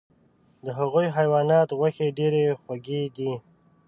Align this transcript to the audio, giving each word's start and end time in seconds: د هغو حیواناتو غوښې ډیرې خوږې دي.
د 0.65 0.67
هغو 0.77 0.99
حیواناتو 1.17 1.77
غوښې 1.79 2.07
ډیرې 2.17 2.43
خوږې 2.61 3.01
دي. 3.15 3.31